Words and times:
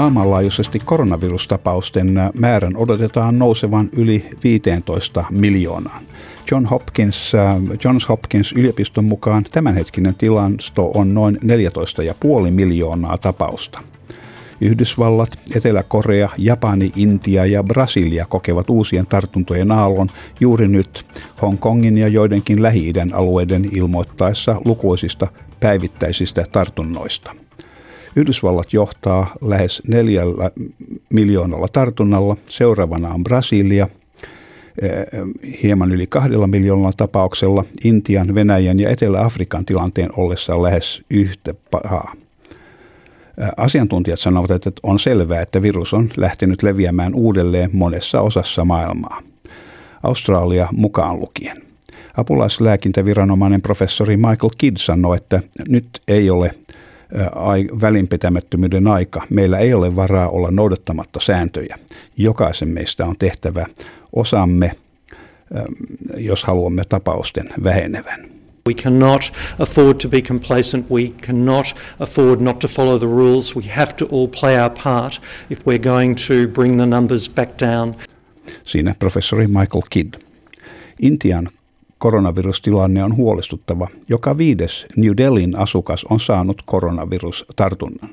Maailmanlaajuisesti 0.00 0.78
koronavirustapausten 0.78 2.12
määrän 2.38 2.76
odotetaan 2.76 3.38
nousevan 3.38 3.88
yli 3.92 4.26
15 4.44 5.24
miljoonaan. 5.30 6.02
John 6.50 6.66
Hopkins, 6.66 7.34
äh, 7.34 7.56
Johns 7.84 8.08
Hopkins 8.08 8.52
yliopiston 8.52 9.04
mukaan 9.04 9.44
tämänhetkinen 9.44 10.14
tilasto 10.14 10.90
on 10.94 11.14
noin 11.14 11.38
14,5 11.42 12.50
miljoonaa 12.50 13.18
tapausta. 13.18 13.80
Yhdysvallat, 14.60 15.38
Etelä-Korea, 15.54 16.28
Japani, 16.38 16.92
Intia 16.96 17.46
ja 17.46 17.62
Brasilia 17.62 18.26
kokevat 18.28 18.70
uusien 18.70 19.06
tartuntojen 19.06 19.72
aallon 19.72 20.08
juuri 20.40 20.68
nyt 20.68 21.06
Hongkongin 21.42 21.98
ja 21.98 22.08
joidenkin 22.08 22.62
Lähi-idän 22.62 23.14
alueiden 23.14 23.68
ilmoittaessa 23.72 24.62
lukuisista 24.64 25.26
päivittäisistä 25.60 26.44
tartunnoista. 26.52 27.34
Yhdysvallat 28.16 28.72
johtaa 28.72 29.34
lähes 29.40 29.82
neljällä 29.88 30.50
miljoonalla 31.10 31.68
tartunnalla, 31.68 32.36
seuraavana 32.46 33.08
on 33.08 33.24
Brasilia 33.24 33.88
eh, 34.82 34.90
hieman 35.62 35.92
yli 35.92 36.06
kahdella 36.06 36.46
miljoonalla 36.46 36.92
tapauksella, 36.96 37.64
Intian, 37.84 38.34
Venäjän 38.34 38.80
ja 38.80 38.90
Etelä-Afrikan 38.90 39.64
tilanteen 39.64 40.10
ollessa 40.16 40.62
lähes 40.62 41.02
yhtä 41.10 41.54
pahaa. 41.70 42.12
Eh, 43.38 43.48
asiantuntijat 43.56 44.20
sanovat, 44.20 44.50
että 44.50 44.70
on 44.82 44.98
selvää, 44.98 45.42
että 45.42 45.62
virus 45.62 45.94
on 45.94 46.10
lähtenyt 46.16 46.62
leviämään 46.62 47.14
uudelleen 47.14 47.70
monessa 47.72 48.20
osassa 48.20 48.64
maailmaa. 48.64 49.22
Australia 50.02 50.68
mukaan 50.72 51.20
lukien. 51.20 51.62
Apulaislääkintäviranomainen 52.16 53.62
professori 53.62 54.16
Michael 54.16 54.50
Kidd 54.58 54.76
sanoi, 54.76 55.16
että 55.16 55.42
nyt 55.68 55.88
ei 56.08 56.30
ole 56.30 56.54
välinpitämättömyyden 57.80 58.86
aika. 58.86 59.22
Meillä 59.30 59.58
ei 59.58 59.74
ole 59.74 59.96
varaa 59.96 60.28
olla 60.28 60.50
noudattamatta 60.50 61.20
sääntöjä. 61.20 61.78
Jokaisen 62.16 62.68
meistä 62.68 63.06
on 63.06 63.16
tehtävä 63.18 63.66
osamme, 64.12 64.70
jos 66.16 66.44
haluamme 66.44 66.82
tapausten 66.88 67.48
vähenevän. 67.64 68.30
We 68.66 68.74
cannot 68.74 69.32
afford 69.58 69.96
to 70.02 70.08
be 70.08 70.22
complacent. 70.22 70.90
We 70.90 71.12
cannot 71.26 71.66
afford 72.00 72.40
not 72.40 72.58
to 72.58 72.68
follow 72.68 72.98
the 72.98 73.06
rules. 73.06 73.56
We 73.56 73.62
have 73.68 73.92
to 73.96 74.04
all 74.12 74.28
play 74.40 74.60
our 74.60 74.70
part 74.84 75.20
if 75.50 75.58
we're 75.66 75.82
going 75.82 76.16
to 76.16 76.52
bring 76.52 76.76
the 76.76 76.86
numbers 76.86 77.30
back 77.30 77.50
down. 77.60 77.94
Siinä 78.64 78.94
professori 78.98 79.46
Michael 79.46 79.82
Kidd. 79.90 80.14
Intian 81.02 81.48
koronavirustilanne 82.00 83.04
on 83.04 83.16
huolestuttava. 83.16 83.88
Joka 84.08 84.38
viides 84.38 84.86
New 84.96 85.12
Delhin 85.16 85.58
asukas 85.58 86.04
on 86.10 86.20
saanut 86.20 86.62
koronavirustartunnan. 86.66 88.10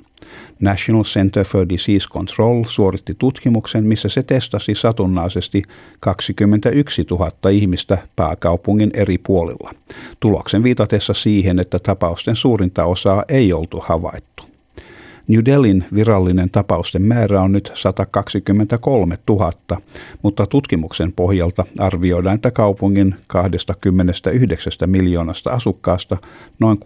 National 0.60 1.04
Center 1.04 1.46
for 1.46 1.70
Disease 1.70 2.08
Control 2.08 2.64
suoritti 2.68 3.16
tutkimuksen, 3.18 3.84
missä 3.84 4.10
se 4.10 4.24
testasi 4.24 4.76
satunnaisesti 4.76 5.64
21 6.00 7.06
000 7.12 7.50
ihmistä 7.52 7.98
pääkaupungin 8.16 8.92
eri 8.94 9.18
puolilla. 9.18 9.74
Tuloksen 10.20 10.64
viitatessa 10.64 11.14
siihen, 11.14 11.60
että 11.60 11.80
tapausten 11.80 12.36
suurinta 12.36 12.86
osaa 12.86 13.24
ei 13.30 13.54
oltu 13.54 13.84
havaittu. 13.86 14.57
New 15.28 15.42
Delhin 15.46 15.86
virallinen 15.94 16.50
tapausten 16.50 17.02
määrä 17.02 17.42
on 17.42 17.52
nyt 17.52 17.72
123 17.74 19.18
000, 19.30 19.52
mutta 20.24 20.46
tutkimuksen 20.46 21.14
pohjalta 21.14 21.66
arvioidaan, 21.80 22.36
että 22.36 22.52
kaupungin 22.52 23.16
29 23.28 24.74
miljoonasta 24.86 25.52
asukkaasta 25.52 26.18
noin 26.60 26.78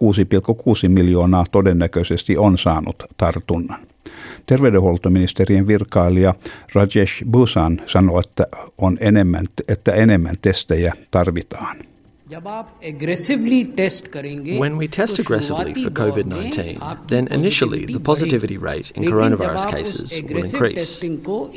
6,6 0.84 0.88
miljoonaa 0.88 1.44
todennäköisesti 1.52 2.36
on 2.36 2.58
saanut 2.58 3.02
tartunnan. 3.16 3.80
Terveydenhuoltoministerien 4.46 5.66
virkailija 5.66 6.34
Rajesh 6.74 7.24
Busan 7.30 7.82
sanoi, 7.86 8.20
että, 8.20 8.46
on 8.78 8.98
enemmän, 9.00 9.46
että 9.68 9.92
enemmän 9.92 10.36
testejä 10.42 10.92
tarvitaan. 11.10 11.91
When 14.58 14.76
we 14.76 14.88
test 14.88 15.18
aggressively 15.18 15.74
for 15.74 15.90
COVID 15.90 16.24
19, 16.24 16.80
then 17.08 17.28
initially 17.28 17.84
the 17.84 18.00
positivity 18.00 18.56
rate 18.56 18.90
in 18.92 19.02
coronavirus 19.04 19.70
cases 19.70 20.22
will 20.22 20.44
increase. 20.44 21.04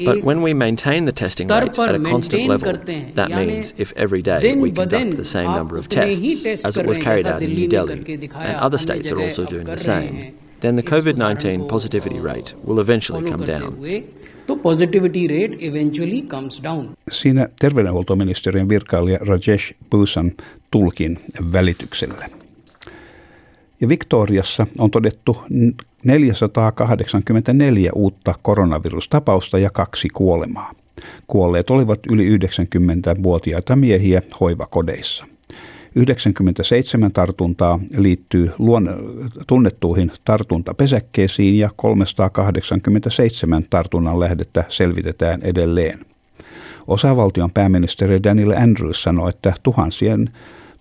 But 0.06 0.24
when 0.24 0.42
we 0.42 0.54
maintain 0.54 1.06
the 1.06 1.14
testing 1.14 1.48
rate 1.48 1.80
at 1.80 1.96
a 1.96 2.00
constant 2.00 2.48
level, 2.48 2.74
that 3.14 3.32
means 3.32 3.74
if 3.78 3.94
every 3.96 4.22
day 4.22 4.56
we 4.56 4.72
conduct 4.72 5.16
the 5.16 5.24
same 5.24 5.52
number 5.52 5.78
of 5.78 5.88
tests 5.88 6.66
as 6.66 6.76
it 6.78 6.86
was 6.86 6.98
carried 6.98 7.26
out 7.26 7.42
in 7.42 7.54
New 7.56 7.70
Delhi, 7.70 8.30
and 8.36 8.58
other 8.58 8.78
states 8.78 9.12
are 9.12 9.22
also 9.22 9.46
doing 9.46 9.66
the 9.66 9.78
same, 9.78 10.38
then 10.60 10.76
the 10.76 10.84
COVID 10.84 11.16
19 11.16 11.68
positivity 11.68 12.20
rate 12.20 12.54
will 12.64 12.80
eventually 12.80 13.30
come 13.30 13.46
down. 13.46 13.80
तो 14.48 14.56
positivity 14.56 15.28
rate 15.28 15.58
eventually 15.60 16.22
comes 16.22 16.64
down. 16.64 16.90
Siinä 17.10 17.50
terveydenhuoltoministeriön 17.60 18.70
virkailija 18.70 19.18
Rajesh 19.18 19.74
Bhusan 19.92 20.32
tulkin 20.76 21.20
välityksellä. 21.52 22.30
Ja 23.82 23.90
Victoriassa 23.90 24.68
on 24.78 24.92
todettu 24.92 25.38
484 26.06 27.92
uutta 27.96 28.36
koronavirustapausta 28.42 29.60
ja 29.60 29.70
kaksi 29.70 30.10
kuolemaa. 30.10 30.72
Kuolleet 31.28 31.70
olivat 31.70 32.00
yli 32.10 32.38
90-vuotiaita 32.38 33.76
miehiä 33.76 34.22
hoivakodeissa. 34.40 35.26
97 35.96 37.12
tartuntaa 37.12 37.80
liittyy 37.98 38.52
luon, 38.60 38.90
tunnettuihin 39.48 40.12
tartuntapesäkkeisiin 40.26 41.58
ja 41.58 41.70
387 41.76 43.66
tartunnan 43.70 44.20
lähdettä 44.20 44.64
selvitetään 44.70 45.42
edelleen. 45.42 46.00
Osavaltion 46.88 47.52
pääministeri 47.52 48.24
Daniel 48.24 48.52
Andrews 48.52 49.04
sanoi, 49.04 49.30
että 49.30 49.54
tuhansien 49.64 50.30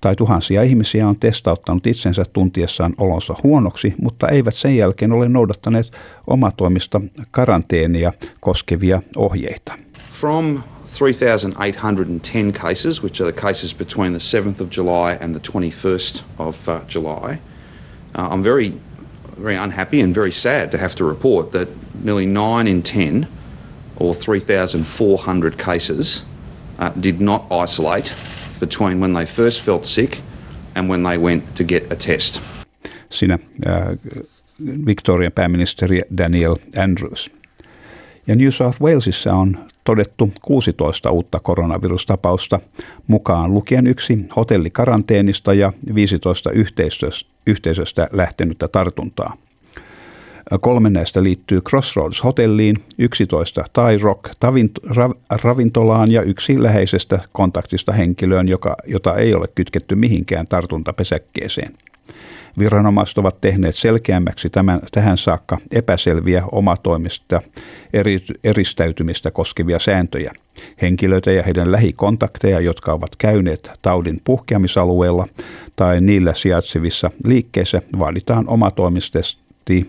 tai 0.04 0.16
tuhansia 0.16 0.62
ihmisiä 0.62 1.08
on 1.08 1.18
testauttanut 1.18 1.86
itsensä 1.86 2.24
tuntiessaan 2.32 2.94
olonsa 2.98 3.34
huonoksi, 3.42 3.94
mutta 4.02 4.28
eivät 4.28 4.54
sen 4.54 4.76
jälkeen 4.76 5.12
ole 5.12 5.28
noudattaneet 5.28 5.92
omatoimista 6.26 7.00
karanteenia 7.30 8.12
koskevia 8.40 9.02
ohjeita. 9.16 9.78
From 10.12 10.62
3,810 10.98 12.52
cases, 12.52 13.02
which 13.02 13.22
are 13.22 13.32
the 13.32 13.40
cases 13.42 13.74
between 13.74 14.12
the 14.12 14.40
7th 14.40 14.62
of 14.62 14.68
July 14.76 15.16
and 15.20 15.34
the 15.34 15.52
21st 15.52 16.22
of 16.38 16.68
uh, 16.68 16.74
July, 16.94 17.38
uh, 18.18 18.32
I'm 18.32 18.44
very, 18.44 18.72
very 19.42 19.56
unhappy 19.56 20.02
and 20.02 20.14
very 20.14 20.32
sad 20.32 20.70
to 20.70 20.78
have 20.78 20.94
to 20.94 21.08
report 21.08 21.50
that 21.50 21.68
nearly 22.04 22.26
9 22.26 22.66
in 22.66 22.82
10, 22.82 23.26
or 23.96 24.14
3,400 24.14 25.58
cases, 25.58 26.22
uh, 26.78 26.90
did 27.00 27.20
not 27.20 27.42
isolate 27.64 28.14
between 28.60 29.00
when 29.00 29.12
they 29.14 29.26
first 29.26 29.64
felt 29.64 29.84
sick 29.84 30.18
and 30.74 30.88
when 30.88 31.02
they 31.02 31.18
went 31.18 31.54
to 31.54 31.64
get 31.64 31.92
a 31.92 31.96
test. 31.96 32.40
Siinä 33.10 33.38
äh, 33.66 33.98
Victorian 34.86 35.32
pääministeri 35.32 36.02
Daniel 36.18 36.56
Andrews. 36.76 37.30
Ja 38.26 38.36
New 38.36 38.50
South 38.50 38.80
Walesissa 38.80 39.34
on 39.34 39.58
todettu 39.84 40.32
16 40.42 41.10
uutta 41.10 41.40
koronavirustapausta, 41.40 42.60
mukaan 43.06 43.54
lukien 43.54 43.86
yksi 43.86 44.18
hotellikaranteenista 44.36 45.54
ja 45.54 45.72
15 45.94 46.50
yhteisöstä 47.46 48.08
lähtenyttä 48.12 48.68
tartuntaa. 48.68 49.36
Kolme 50.60 50.90
näistä 50.90 51.22
liittyy 51.22 51.60
Crossroads-hotelliin, 51.60 52.76
11 52.98 53.64
Thai 53.72 53.98
Rock 53.98 54.30
ravintolaan 55.42 56.10
ja 56.10 56.22
yksi 56.22 56.62
läheisestä 56.62 57.18
kontaktista 57.32 57.92
henkilöön, 57.92 58.48
joka, 58.48 58.76
jota 58.86 59.16
ei 59.16 59.34
ole 59.34 59.48
kytketty 59.54 59.94
mihinkään 59.94 60.46
tartuntapesäkkeeseen. 60.46 61.72
Viranomaiset 62.58 63.18
ovat 63.18 63.40
tehneet 63.40 63.76
selkeämmäksi 63.76 64.50
tämän, 64.50 64.80
tähän 64.92 65.18
saakka 65.18 65.58
epäselviä 65.72 66.44
omatoimista 66.52 67.42
eri, 67.92 68.20
eristäytymistä 68.44 69.30
koskevia 69.30 69.78
sääntöjä. 69.78 70.32
Henkilöitä 70.82 71.32
ja 71.32 71.42
heidän 71.42 71.72
lähikontakteja, 71.72 72.60
jotka 72.60 72.92
ovat 72.92 73.16
käyneet 73.16 73.70
taudin 73.82 74.20
puhkeamisalueella 74.24 75.28
tai 75.76 76.00
niillä 76.00 76.34
sijaitsevissa 76.34 77.10
liikkeissä, 77.24 77.82
vaaditaan 77.98 78.48
omatoimisesti 78.48 79.88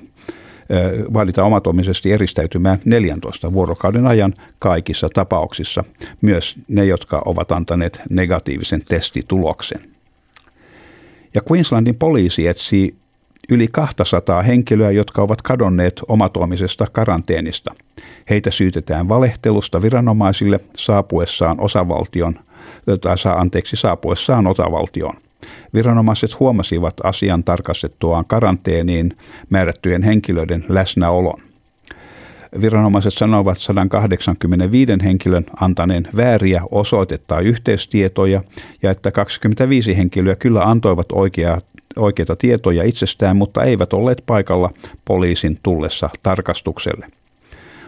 vaaditaan 1.14 1.48
omatoimisesti 1.48 2.12
eristäytymään 2.12 2.80
14 2.86 3.54
vuorokauden 3.54 4.08
ajan 4.08 4.34
kaikissa 4.60 5.10
tapauksissa, 5.14 5.84
myös 6.22 6.56
ne, 6.68 6.86
jotka 6.86 7.22
ovat 7.26 7.52
antaneet 7.52 8.02
negatiivisen 8.10 8.82
testituloksen. 8.88 9.82
Ja 11.34 11.42
Queenslandin 11.52 11.96
poliisi 11.96 12.48
etsii 12.48 12.96
yli 13.50 13.68
200 13.68 14.42
henkilöä, 14.42 14.92
jotka 14.92 15.22
ovat 15.22 15.42
kadonneet 15.42 16.02
omatoimisesta 16.08 16.88
karanteenista. 16.92 17.76
Heitä 18.30 18.52
syytetään 18.52 19.10
valehtelusta 19.10 19.82
viranomaisille 19.82 20.60
saapuessaan 20.76 21.60
osavaltion, 21.60 22.36
tai 23.02 23.18
saa 23.18 23.40
anteeksi 23.40 23.76
saapuessaan 23.76 24.48
osavaltioon. 24.48 25.18
Viranomaiset 25.74 26.40
huomasivat 26.40 26.94
asian 27.04 27.44
tarkastettuaan 27.44 28.26
karanteeniin 28.28 29.18
määrättyjen 29.50 30.04
henkilöiden 30.04 30.66
läsnäolon. 30.70 31.42
Viranomaiset 32.62 33.14
sanoivat 33.14 33.58
185 33.58 34.92
henkilön 35.04 35.46
antaneen 35.62 36.08
vääriä 36.16 36.62
osoitetta 36.72 37.40
yhteistietoja 37.40 38.44
ja 38.84 38.92
että 38.92 39.12
25 39.12 39.98
henkilöä 39.98 40.36
kyllä 40.36 40.64
antoivat 40.64 41.12
oikeaa, 41.12 41.62
oikeita 41.96 42.36
tietoja 42.36 42.84
itsestään, 42.84 43.38
mutta 43.38 43.64
eivät 43.64 43.94
olleet 43.94 44.24
paikalla 44.26 44.70
poliisin 45.06 45.60
tullessa 45.64 46.10
tarkastukselle. 46.24 47.08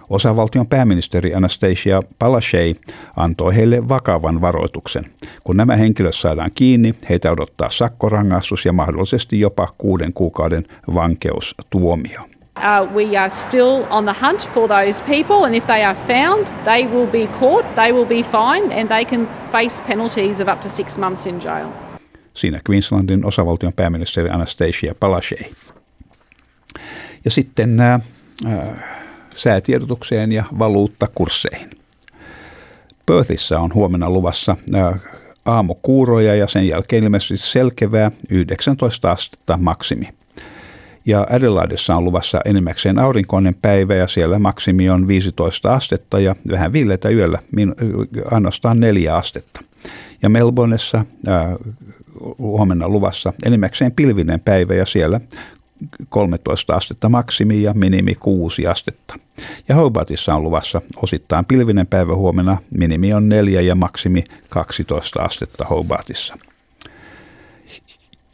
Osavaltion 0.09 0.67
pääministeri 0.67 1.35
Anastasia 1.35 2.01
Palaszczuk 2.19 2.77
antoi 3.15 3.55
heille 3.55 3.89
vakavan 3.89 4.41
varoituksen. 4.41 5.05
Kun 5.43 5.57
nämä 5.57 5.75
henkilöt 5.75 6.15
saadaan 6.15 6.51
kiinni, 6.55 6.95
heitä 7.09 7.31
odottaa 7.31 7.69
sakkorangaistus 7.69 8.65
ja 8.65 8.73
mahdollisesti 8.73 9.39
jopa 9.39 9.73
kuuden 9.77 10.13
kuukauden 10.13 10.65
vankeustuomio. 10.93 12.21
Uh, 12.57 12.93
we 12.95 13.17
are 13.17 13.29
still 13.29 13.83
on 13.89 14.05
the 14.05 14.15
hunt 14.25 14.49
for 14.53 14.67
those 14.67 15.03
people, 15.03 15.45
and 15.45 15.55
if 15.55 15.65
they 15.65 15.83
are 15.83 15.97
found, 16.07 16.47
they 16.63 16.87
will 16.87 17.07
be 17.07 17.27
caught, 17.39 17.75
they 17.75 17.91
will 17.91 18.05
be 18.05 18.23
fined, 18.23 18.79
and 18.79 18.87
they 18.87 19.05
can 19.05 19.27
face 19.51 19.83
penalties 19.87 20.41
of 20.41 20.47
up 20.47 20.61
to 20.61 20.69
six 20.69 20.97
months 20.97 21.27
in 21.27 21.41
jail. 21.43 21.67
Siinä 22.33 22.59
Queenslandin 22.69 23.25
osavaltion 23.25 23.73
pääministeri 23.73 24.29
Anastasia 24.29 24.95
Palaszczuk. 24.99 25.39
Ja 27.25 27.31
sitten 27.31 27.79
äh, 27.79 28.01
säätiedotukseen 29.37 30.31
ja 30.31 30.43
valuuttakursseihin. 30.59 31.69
Perthissä 33.05 33.59
on 33.59 33.73
huomenna 33.73 34.09
luvassa 34.09 34.57
aamukuuroja 35.45 36.35
ja 36.35 36.47
sen 36.47 36.67
jälkeen 36.67 37.03
ilmeisesti 37.03 37.47
selkevää 37.47 38.11
19 38.29 39.11
astetta 39.11 39.57
maksimi. 39.57 40.09
Ja 41.05 41.27
Adelaidessa 41.29 41.95
on 41.95 42.05
luvassa 42.05 42.41
enimmäkseen 42.45 42.99
aurinkoinen 42.99 43.55
päivä 43.61 43.95
ja 43.95 44.07
siellä 44.07 44.39
maksimi 44.39 44.89
on 44.89 45.07
15 45.07 45.73
astetta 45.73 46.19
ja 46.19 46.35
vähän 46.51 46.73
viileitä 46.73 47.09
yöllä, 47.09 47.39
ainoastaan 48.31 48.79
4 48.79 49.15
astetta. 49.15 49.61
Ja 50.21 50.29
Melbourneessa 50.29 51.05
äh, 51.27 51.45
huomenna 52.37 52.89
luvassa 52.89 53.33
enimmäkseen 53.45 53.91
pilvinen 53.91 54.39
päivä 54.39 54.73
ja 54.73 54.85
siellä 54.85 55.19
13 56.09 56.75
astetta 56.75 57.09
maksimi 57.09 57.63
ja 57.63 57.73
minimi 57.73 58.15
6 58.15 58.67
astetta. 58.67 59.19
Ja 59.67 59.75
Hobartissa 59.75 60.35
on 60.35 60.43
luvassa 60.43 60.81
osittain 60.95 61.45
pilvinen 61.45 61.87
päivä 61.87 62.15
huomenna, 62.15 62.57
minimi 62.71 63.13
on 63.13 63.29
4 63.29 63.61
ja 63.61 63.75
maksimi 63.75 64.23
12 64.49 65.21
astetta 65.21 65.65
Hobartissa. 65.65 66.37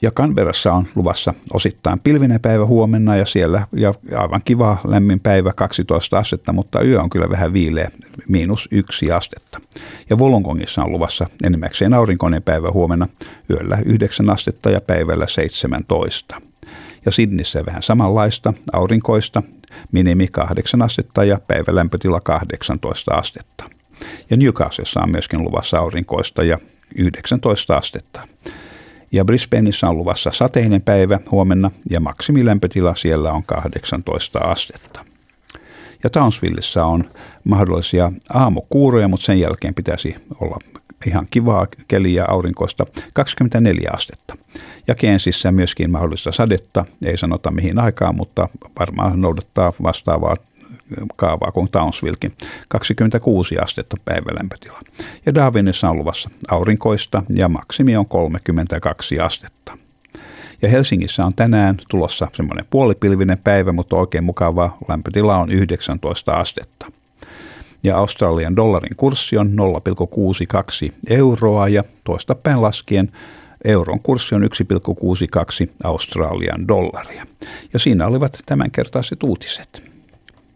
Ja 0.03 0.11
Canberrassa 0.11 0.73
on 0.73 0.87
luvassa 0.95 1.33
osittain 1.53 1.99
pilvinen 1.99 2.39
päivä 2.39 2.65
huomenna 2.65 3.15
ja 3.15 3.25
siellä 3.25 3.67
ja 3.75 3.93
aivan 4.17 4.41
kiva 4.45 4.77
lämmin 4.83 5.19
päivä 5.19 5.53
12 5.55 6.17
astetta, 6.17 6.53
mutta 6.53 6.81
yö 6.81 7.01
on 7.01 7.09
kyllä 7.09 7.29
vähän 7.29 7.53
viileä, 7.53 7.91
miinus 8.27 8.67
yksi 8.71 9.11
astetta. 9.11 9.61
Ja 10.09 10.15
Wollongongissa 10.15 10.83
on 10.83 10.91
luvassa 10.91 11.27
enimmäkseen 11.43 11.93
aurinkoinen 11.93 12.43
päivä 12.43 12.71
huomenna, 12.71 13.07
yöllä 13.49 13.77
9 13.85 14.29
astetta 14.29 14.69
ja 14.69 14.81
päivällä 14.81 15.27
17 15.27 16.41
ja 17.05 17.11
Sidnissä 17.11 17.65
vähän 17.65 17.83
samanlaista, 17.83 18.53
aurinkoista, 18.73 19.43
minimi 19.91 20.27
8 20.27 20.81
astetta 20.81 21.23
ja 21.23 21.39
päivälämpötila 21.47 22.21
18 22.21 23.13
astetta. 23.13 23.63
Ja 24.29 24.37
Newcastlessa 24.37 24.99
on 25.03 25.11
myöskin 25.11 25.43
luvassa 25.43 25.77
aurinkoista 25.77 26.43
ja 26.43 26.57
19 26.95 27.77
astetta. 27.77 28.27
Ja 29.13 29.25
Brisbaneissa 29.25 29.89
on 29.89 29.97
luvassa 29.97 30.31
sateinen 30.31 30.81
päivä 30.81 31.19
huomenna 31.31 31.71
ja 31.89 31.99
maksimilämpötila 31.99 32.95
siellä 32.95 33.31
on 33.31 33.43
18 33.43 34.39
astetta. 34.39 35.05
Ja 36.03 36.09
Townsvillessä 36.09 36.85
on 36.85 37.03
mahdollisia 37.43 38.11
aamukuuroja, 38.33 39.07
mutta 39.07 39.25
sen 39.25 39.39
jälkeen 39.39 39.73
pitäisi 39.73 40.15
olla 40.41 40.57
ihan 41.07 41.27
kivaa 41.31 41.67
keliä 41.87 42.25
aurinkoista 42.27 42.85
24 43.13 43.89
astetta. 43.93 44.37
Ja 44.87 44.95
Kensissä 44.95 45.51
myöskin 45.51 45.91
mahdollista 45.91 46.31
sadetta, 46.31 46.85
ei 47.05 47.17
sanota 47.17 47.51
mihin 47.51 47.79
aikaan, 47.79 48.15
mutta 48.15 48.49
varmaan 48.79 49.21
noudattaa 49.21 49.73
vastaavaa 49.83 50.35
kaavaa 51.15 51.51
kuin 51.51 51.69
Townsvillekin, 51.71 52.33
26 52.67 53.57
astetta 53.57 53.97
päivälämpötila. 54.05 54.79
Ja 55.25 55.35
Darwinissa 55.35 55.89
on 55.89 55.97
luvassa 55.97 56.29
aurinkoista 56.49 57.23
ja 57.29 57.49
maksimi 57.49 57.97
on 57.97 58.05
32 58.05 59.19
astetta. 59.19 59.77
Ja 60.61 60.69
Helsingissä 60.69 61.25
on 61.25 61.33
tänään 61.33 61.77
tulossa 61.89 62.27
semmoinen 62.35 62.65
puolipilvinen 62.69 63.37
päivä, 63.43 63.71
mutta 63.71 63.95
oikein 63.95 64.23
mukava 64.23 64.77
lämpötila 64.87 65.37
on 65.37 65.51
19 65.51 66.33
astetta 66.33 66.91
ja 67.83 67.97
Australian 67.97 68.55
dollarin 68.55 68.95
kurssi 68.97 69.37
on 69.37 69.51
0,62 70.87 70.93
euroa 71.09 71.67
ja 71.67 71.83
toista 72.03 72.35
päin 72.35 72.61
laskien 72.61 73.11
euron 73.65 73.99
kurssi 73.99 74.35
on 74.35 74.43
1,62 74.43 75.69
Australian 75.83 76.67
dollaria. 76.67 77.27
Ja 77.73 77.79
siinä 77.79 78.07
olivat 78.07 78.39
tämänkertaiset 78.45 79.23
uutiset. 79.23 79.92